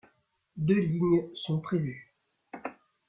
[0.57, 2.15] Deux lignes sont prévues.